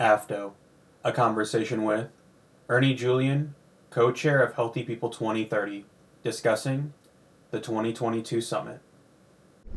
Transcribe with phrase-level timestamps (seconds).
[0.00, 0.52] AFDO,
[1.04, 2.08] a conversation with
[2.70, 3.54] Ernie Julian,
[3.90, 5.84] co chair of Healthy People 2030,
[6.22, 6.94] discussing
[7.50, 8.80] the 2022 summit.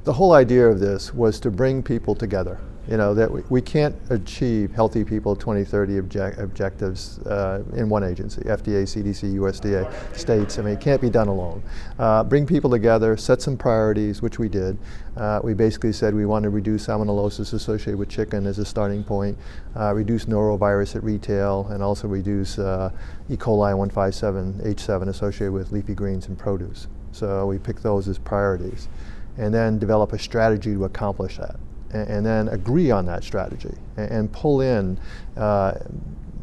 [0.04, 2.60] The whole idea of this was to bring people together
[2.90, 8.04] you know, that we, we can't achieve healthy people 2030 object, objectives uh, in one
[8.04, 10.60] agency, FDA, CDC, USDA, states.
[10.60, 11.64] I mean, it can't be done alone.
[11.98, 14.78] Uh, bring people together, set some priorities, which we did.
[15.16, 19.04] Uh, we basically said we want to reduce salmonellosis associated with chicken as a starting
[19.04, 19.38] point,
[19.80, 22.92] uh, reduce norovirus at retail, and also reduce uh,
[23.30, 23.38] E.
[23.38, 26.88] coli 157H7 associated with leafy greens and produce.
[27.14, 28.90] So we picked those as priorities.
[29.38, 31.56] And then develop a strategy to accomplish that
[31.94, 35.00] and, and then agree on that strategy and, and pull in
[35.38, 35.74] uh,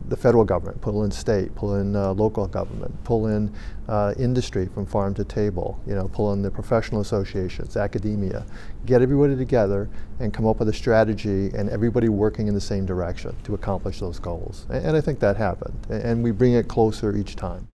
[0.08, 3.52] the federal government, pull in state, pull in uh, local government, pull in
[3.88, 8.44] uh, industry from farm to table, you know, pull in the professional associations, academia,
[8.86, 9.88] get everybody together
[10.18, 14.00] and come up with a strategy and everybody working in the same direction to accomplish
[14.00, 14.66] those goals.
[14.69, 15.78] And, and I think that happened.
[15.88, 17.69] And, and we bring it closer each time.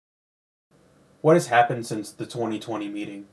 [1.20, 3.26] What has happened since the 2020 meeting?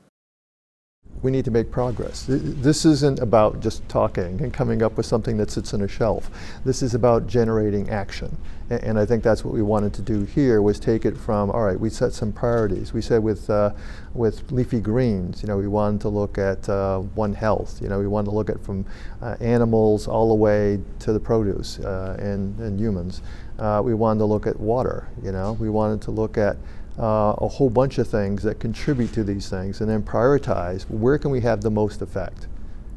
[1.22, 2.24] We need to make progress.
[2.28, 6.30] This isn't about just talking and coming up with something that sits on a shelf.
[6.64, 8.36] This is about generating action.
[8.70, 11.64] And I think that's what we wanted to do here was take it from, all
[11.64, 12.92] right, we set some priorities.
[12.92, 13.72] We said with, uh,
[14.14, 17.80] with leafy greens, you know, we wanted to look at uh, One Health.
[17.82, 18.86] You know, we wanted to look at from
[19.20, 23.22] uh, animals all the way to the produce uh, and, and humans.
[23.58, 25.52] Uh, we wanted to look at water, you know.
[25.54, 26.56] We wanted to look at
[27.00, 31.18] uh, a whole bunch of things that contribute to these things and then prioritize where
[31.18, 32.46] can we have the most effect.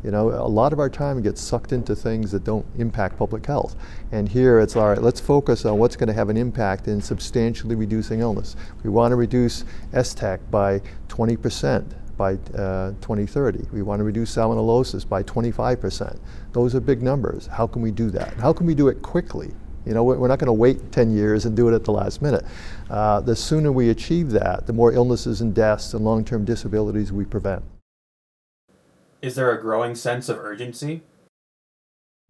[0.04, 3.46] You know, a lot of our time gets sucked into things that don't impact public
[3.46, 3.78] health.
[4.12, 7.02] And here it's all right, let's focus on what's going to have an impact in
[7.02, 8.58] substantially reducing illness.
[8.84, 11.86] We want to reduce STEC by 20%
[12.18, 13.68] by uh, 2030.
[13.72, 16.20] We want to reduce salmonellosis by 25%.
[16.52, 17.48] Those are big numbers.
[17.48, 18.34] How can we do that?
[18.36, 19.52] How can we do it quickly?
[19.86, 22.22] You know, we're not going to wait 10 years and do it at the last
[22.22, 22.46] minute.
[22.90, 27.26] Uh, the sooner we achieve that, the more illnesses and deaths and long-term disabilities we
[27.26, 27.64] prevent.
[29.22, 31.02] Is there a growing sense of urgency?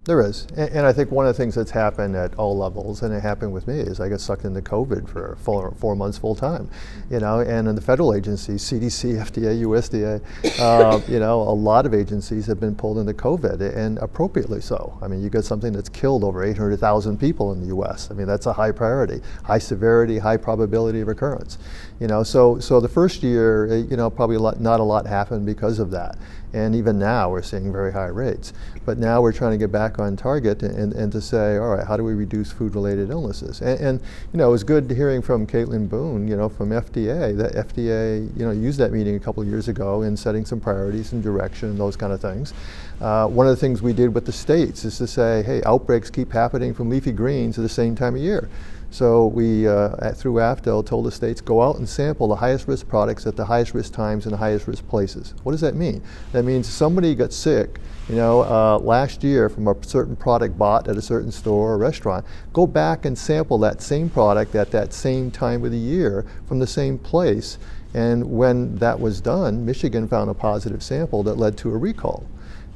[0.05, 3.03] There is, and, and, I think one of the things that's happened at all levels,
[3.03, 6.17] and it happened with me, is I got sucked into COVID for four, four months
[6.17, 6.69] full time,
[7.09, 11.85] you know, and in the federal agencies, CDC, FDA, USDA, uh, you know, a lot
[11.85, 14.97] of agencies have been pulled into COVID, and appropriately so.
[15.01, 18.11] I mean, you got something that's killed over 800,000 people in the U.S.
[18.11, 21.57] I mean, that's a high priority, high severity, high probability of occurrence,
[22.01, 22.23] you know.
[22.23, 25.45] So, so the first year, eh, you know, probably a lot, not a lot happened
[25.45, 26.17] because of that.
[26.53, 28.53] And even now, we're seeing very high rates.
[28.85, 31.85] But now we're trying to get back on target and, and to say, all right,
[31.85, 33.61] how do we reduce food-related illnesses?
[33.61, 37.35] And, and, you know, it was good hearing from Caitlin Boone, you know, from FDA,
[37.37, 40.59] that FDA, you know, used that meeting a couple of years ago in setting some
[40.59, 42.53] priorities and direction and those kind of things.
[43.01, 46.09] Uh, one of the things we did with the states is to say, hey, outbreaks
[46.09, 48.47] keep happening from leafy greens at the same time of year.
[48.93, 52.87] So we, uh, through AFDO, told the states, go out and sample the highest risk
[52.87, 55.33] products at the highest risk times and the highest risk places.
[55.41, 56.03] What does that mean?
[56.31, 60.87] That means somebody got sick, you know, uh, last year from a certain product bought
[60.87, 62.23] at a certain store or restaurant.
[62.53, 66.59] Go back and sample that same product at that same time of the year from
[66.59, 67.57] the same place.
[67.95, 72.27] And when that was done, Michigan found a positive sample that led to a recall.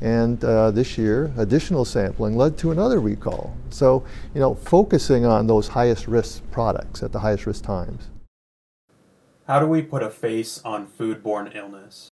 [0.02, 3.56] And uh, this year, additional sampling led to another recall.
[3.70, 4.04] So,
[4.34, 8.10] you know, focusing on those highest risk products at the highest risk times.
[9.48, 12.10] How do we put a face on foodborne illness?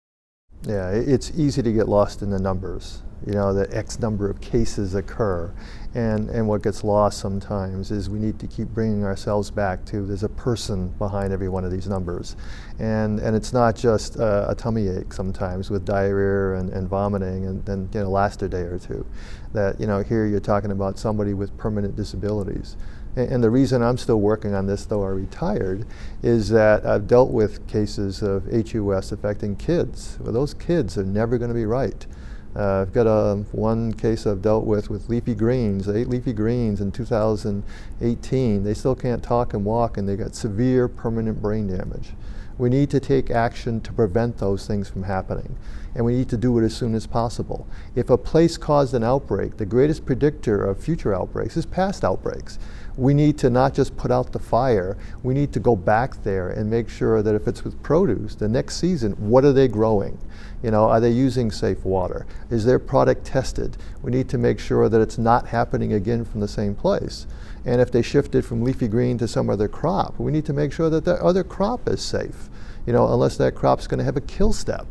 [0.63, 3.03] Yeah, it's easy to get lost in the numbers.
[3.27, 5.53] You know, that X number of cases occur.
[5.95, 10.05] And, and what gets lost sometimes is we need to keep bringing ourselves back to
[10.07, 12.37] there's a person behind every one of these numbers.
[12.79, 17.47] And, and it's not just uh, a tummy ache sometimes with diarrhea and, and vomiting
[17.47, 19.07] and then you know, last a day or two.
[19.55, 22.77] That, you know, here you're talking about somebody with permanent disabilities.
[23.17, 25.87] And, and the reason I'm still working on this, though I retired,
[26.23, 30.19] is that I've dealt with cases of HUS affecting kids.
[30.21, 32.07] Well, those kids are never going to be right.
[32.57, 35.87] Uh, I've got a, one case I've dealt with with leafy greens.
[35.87, 38.65] They ate leafy greens in 2018.
[38.65, 42.15] They still can't talk and walk, and they got severe permanent brain damage.
[42.57, 45.57] We need to take action to prevent those things from happening,
[45.95, 47.67] and we need to do it as soon as possible.
[47.95, 52.59] If a place caused an outbreak, the greatest predictor of future outbreaks is past outbreaks.
[52.97, 56.49] We need to not just put out the fire, we need to go back there
[56.49, 60.19] and make sure that if it's with produce, the next season, what are they growing?
[60.63, 62.27] You know, are they using safe water?
[62.51, 63.77] Is their product tested?
[64.03, 67.29] We need to make sure that it's not happening again from the same place.
[67.65, 70.73] And if they shifted from leafy green to some other crop, we need to make
[70.73, 72.49] sure that that other crop is safe.
[72.87, 74.87] You know, unless that crop's going to have a kill step.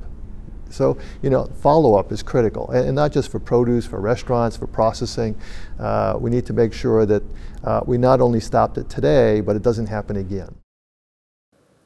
[0.70, 4.58] So, you know, follow up is critical, and, and, not just for produce, for restaurants,
[4.58, 5.36] for processing.
[5.80, 7.24] Uh, we need to make sure that
[7.64, 10.56] uh, we not only stopped it today, but it doesn't happen again.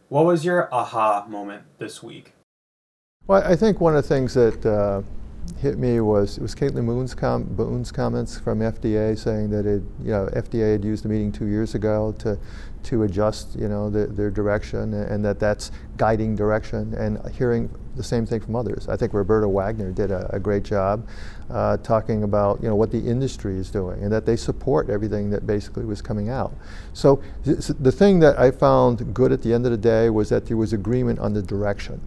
[0.09, 2.33] What was your aha moment this week?
[3.27, 5.03] Well, I think one of the things that uh,
[5.59, 9.83] hit me was it was Caitlin Boone's, com- Boone's comments from FDA saying that it,
[10.03, 12.37] you know, FDA had used a meeting two years ago to
[12.83, 16.93] to adjust, you know, the, their direction, and that that's guiding direction.
[16.95, 18.87] And hearing the same thing from others.
[18.87, 21.07] I think Roberta Wagner did a, a great job
[21.49, 25.29] uh, talking about, you know, what the industry is doing, and that they support everything
[25.31, 26.53] that basically was coming out.
[26.93, 30.29] So th- the thing that I found good at the end of the day was
[30.29, 32.01] that there was agreement on the direction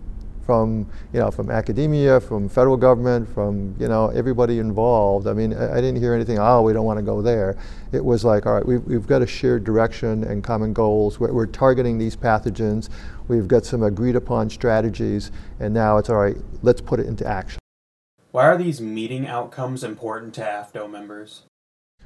[0.45, 5.27] from you know from academia, from federal government, from you know everybody involved.
[5.27, 6.39] I mean, I, I didn't hear anything.
[6.39, 7.57] Oh, we don't want to go there.
[7.93, 11.21] It was like, all right, we've, we've got a shared direction and common goals.
[11.21, 12.89] We're, we're targeting these pathogens.
[13.29, 15.31] We've got some agreed upon strategies,
[15.61, 16.37] and now it's all right.
[16.63, 17.59] Let's put it into action.
[18.33, 21.43] Why are these meeting outcomes important to AFDO members?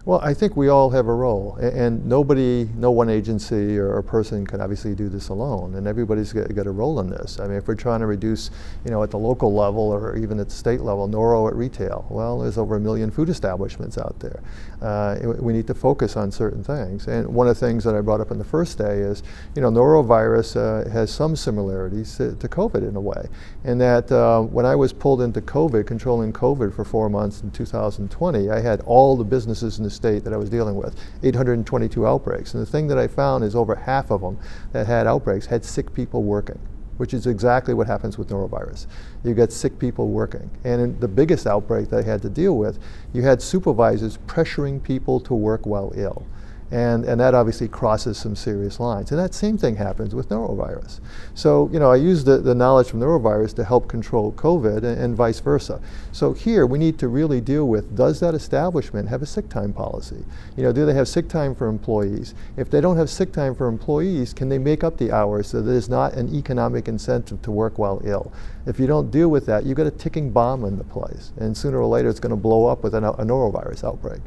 [0.09, 4.47] Well, I think we all have a role, and nobody, no one agency or, person
[4.47, 7.39] can obviously do this alone, and everybody's got, got, a role in this.
[7.39, 8.51] I mean, if we're trying to reduce,
[8.87, 12.07] you know, at the local level or even at the state level, noro at retail,
[12.09, 14.43] well, there's over a million food establishments out there.
[14.81, 18.01] Uh, we need to focus on certain things, and one of the things that I
[18.01, 19.23] brought up in the first day is,
[19.55, 23.29] you know, norovirus uh, has some similarities to, to, COVID in a way,
[23.65, 27.51] in that uh, when I was pulled into COVID, controlling COVID for four months in
[27.51, 32.07] 2020, I had all the businesses in the state that I was dealing with, 822
[32.07, 32.55] outbreaks.
[32.55, 34.39] And the thing that I found is over half of them
[34.73, 36.59] that had outbreaks had sick people working
[36.99, 38.87] which is exactly what happens with norovirus.
[39.23, 40.51] You get sick people working.
[40.65, 42.81] And the biggest outbreak that I had to deal with,
[43.13, 46.27] you had supervisors pressuring people to work while ill.
[46.71, 49.11] And, and that obviously crosses some serious lines.
[49.11, 51.01] And that same thing happens with norovirus.
[51.35, 55.01] So, you know, I use the, the knowledge from norovirus to help control COVID and,
[55.01, 55.81] and, vice versa.
[56.13, 59.73] So here we need to really deal with, does that establishment have a sick time
[59.73, 60.23] policy?
[60.57, 62.35] You know, do they have sick time for employees?
[62.59, 65.63] If they don't have sick time for employees, can they make up the hours so
[65.63, 68.31] that there's not an economic incentive to work while ill?
[68.67, 71.33] If you don't deal with that, you've got a ticking bomb in the place.
[71.39, 74.21] And sooner or later it's going to blow up with a norovirus outbreak.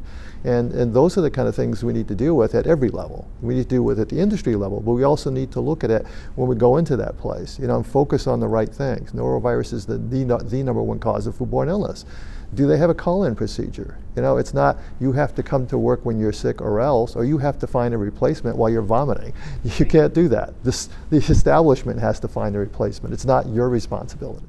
[0.43, 2.89] And, and those are the kind of things we need to deal with at every
[2.89, 3.29] level.
[3.41, 5.83] We need to deal with at the industry level, but we also need to look
[5.83, 6.05] at it
[6.35, 9.11] when we go into that place, you know, and focus on the right things.
[9.11, 12.05] Norovirus is the, the, the number one cause of foodborne illness.
[12.53, 13.97] Do they have a call-in procedure?
[14.15, 17.15] You know, it's not you have to come to work when you're sick or else,
[17.15, 19.33] or you have to find a replacement while you're vomiting.
[19.63, 20.61] You can't do that.
[20.63, 23.13] This, the establishment has to find a replacement.
[23.13, 24.45] It's not your responsibility.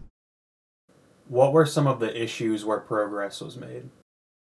[1.29, 3.89] What were some of the issues where progress was made?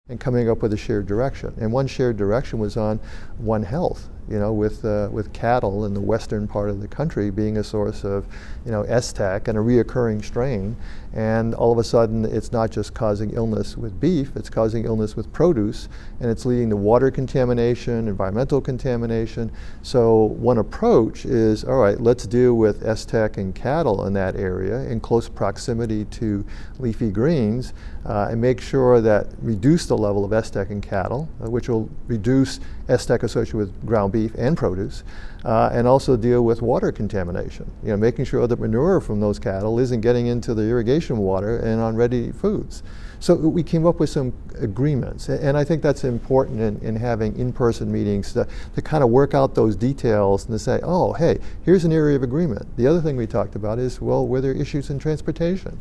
[0.08, 1.52] And coming up with a shared direction.
[1.60, 3.00] And one shared direction was on
[3.38, 7.28] One Health, you know, with, uh, with cattle in the western part of the country
[7.28, 8.24] being a source of,
[8.64, 10.76] you know, STEC and a reoccurring strain.
[11.12, 15.16] And all of a sudden, it's not just causing illness with beef, it's causing illness
[15.16, 15.88] with produce,
[16.20, 19.50] and it's leading to water contamination, environmental contamination.
[19.82, 24.82] So one approach is, all right, let's deal with STEC and cattle in that area
[24.82, 26.44] in close proximity to
[26.78, 27.72] leafy greens
[28.04, 31.88] uh, and make sure that reduce the level of STEC in cattle, uh, which will
[32.06, 35.04] reduce STEC associated with ground beef and produce,
[35.44, 37.70] uh, and also deal with water contamination.
[37.82, 41.58] You know, making sure that manure from those cattle isn't getting into the irrigation water
[41.58, 42.82] and on ready foods.
[43.18, 47.38] So we came up with some agreements, and I think that's important in, in having
[47.38, 51.38] in-person meetings to, to kind of work out those details and to say, oh, hey,
[51.64, 52.76] here's an area of agreement.
[52.76, 55.78] The other thing we talked about is, well, were there issues in transportation?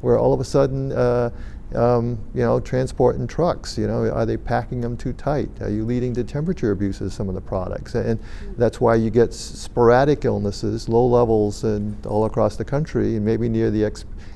[0.00, 1.30] Where all of a sudden, uh,
[1.74, 3.76] um, you know, transporting trucks.
[3.76, 5.50] You know, are they packing them too tight?
[5.60, 7.94] Are you leading to temperature abuse of some of the products?
[7.94, 8.18] And
[8.56, 13.48] that's why you get sporadic illnesses, low levels, and all across the country, and maybe
[13.48, 13.84] near the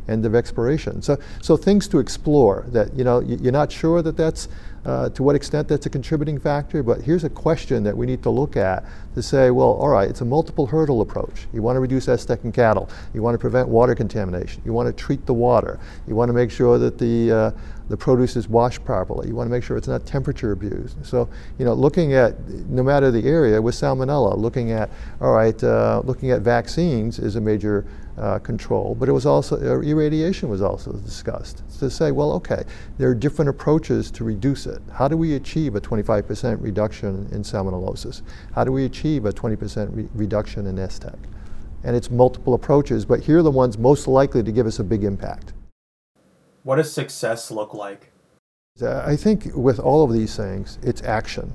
[0.08, 1.00] end of expiration.
[1.00, 2.66] So, so things to explore.
[2.68, 4.48] That you know, you're not sure that that's
[4.84, 8.22] uh, to what extent that's a contributing factor, but here's a question that we need
[8.22, 8.84] to look at
[9.14, 11.46] to say, well, all right, it's a multiple hurdle approach.
[11.52, 12.88] You want to reduce STEC in cattle.
[13.14, 14.62] You want to prevent water contamination.
[14.64, 15.78] You want to treat the water.
[16.08, 17.50] You want to make sure that the uh,
[17.92, 19.28] the produce is washed properly.
[19.28, 21.04] You want to make sure it's not temperature abused.
[21.04, 24.88] So, you know, looking at no matter the area with salmonella, looking at
[25.20, 27.84] all right, uh, looking at vaccines is a major
[28.16, 32.64] uh, control, but it was also uh, irradiation was also discussed to say, well, okay,
[32.96, 34.80] there are different approaches to reduce it.
[34.90, 38.22] How do we achieve a 25% reduction in salmonellosis?
[38.54, 41.18] How do we achieve a 20% re reduction in STEC?
[41.84, 44.84] And it's multiple approaches, but here are the ones most likely to give us a
[44.84, 45.52] big impact.
[46.62, 48.12] What does success look like?
[48.82, 51.52] I think with all of these things, it's action.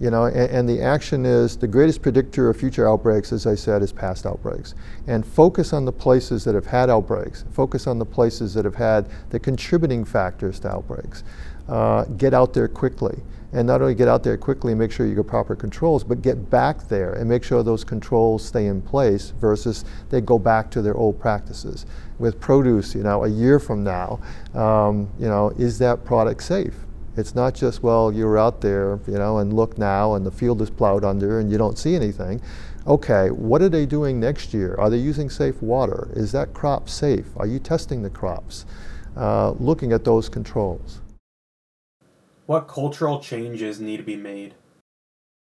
[0.00, 3.56] You know, and, and, the action is the greatest predictor of future outbreaks, as I
[3.56, 4.76] said, is past outbreaks.
[5.08, 7.44] And focus on the places that have had outbreaks.
[7.50, 11.24] Focus on the places that have had the contributing factors to outbreaks.
[11.68, 13.20] Uh, get out there quickly.
[13.52, 16.20] And not only get out there quickly and make sure you get proper controls, but
[16.20, 20.70] get back there and make sure those controls stay in place versus they go back
[20.72, 21.86] to their old practices.
[22.18, 24.20] With produce, you know, a year from now,
[24.54, 26.74] um, you know, is that product safe?
[27.16, 30.60] It's not just, well, you're out there, you know, and look now and the field
[30.62, 32.40] is plowed under and you don't see anything.
[32.86, 34.76] Okay, what are they doing next year?
[34.78, 36.10] Are they using safe water?
[36.14, 37.26] Is that crop safe?
[37.36, 38.66] Are you testing the crops?
[39.16, 41.00] Uh, looking at those controls.
[42.48, 44.54] What cultural changes need to be made?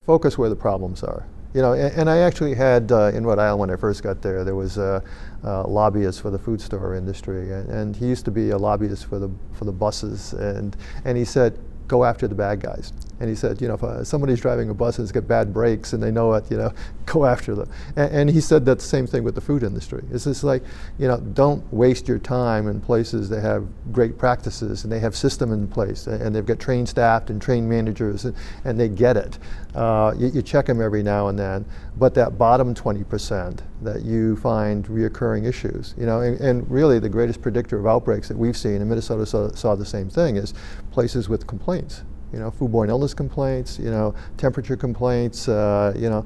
[0.08, 1.28] Focus where the problems are.
[1.54, 4.24] You know, and, and I actually had uh, in Rhode Island when I first got
[4.24, 5.04] there, there was a,
[5.44, 9.06] a lobbyist for the food store industry, and, and, he used to be a lobbyist
[9.06, 12.92] for the for the buses, and and he said, go after the bad guys.
[13.20, 15.54] And he said, you know, if uh, somebody's driving a bus and it's got bad
[15.54, 16.72] brakes and they know it, you know,
[17.06, 17.70] go after them.
[17.96, 20.04] And, and he said that the same thing with the food industry.
[20.12, 20.64] It's just like,
[20.98, 25.16] you know, don't waste your time in places that have great practices and they have
[25.16, 29.18] system in place and they've got trained staff and trained managers and, and they get
[29.18, 29.38] it.
[29.76, 31.64] Uh, you, you, check them every now and then,
[31.98, 37.10] but that bottom 20% that you find reoccurring issues, you know, and, and really the
[37.10, 40.56] greatest predictor of outbreaks that we've seen, and Minnesota saw, saw the same thing, is
[40.92, 42.02] places with complaints
[42.34, 46.26] you know, foodborne illness complaints, you know, temperature complaints, uh, you know,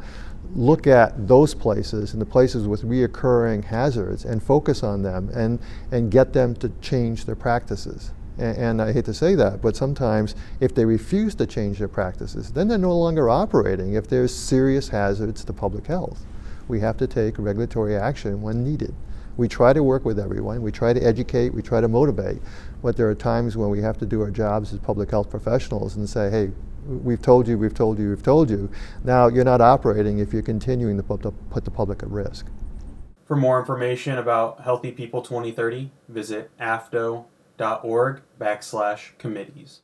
[0.56, 5.60] look at those places and the places with reoccurring hazards and focus on them and,
[5.92, 8.12] and get them to change their practices.
[8.38, 11.88] And, and, I hate to say that, but sometimes if they refuse to change their
[11.88, 16.26] practices, then they're no longer operating if there's serious hazards to public health.
[16.68, 18.96] We have to take regulatory action when needed.
[19.38, 22.42] We try to work with everyone, we try to educate, we try to motivate,
[22.84, 25.96] but there are times when we have to do our jobs as public health professionals
[25.96, 26.52] and say, hey,
[26.86, 28.70] we've told you, we've told you, we've told you.
[29.04, 31.32] Now you're not operating if you're continuing to put the,
[31.72, 32.48] public at risk.
[33.26, 39.80] For more information about Healthy People 2030, visit afdo.org backslash committees.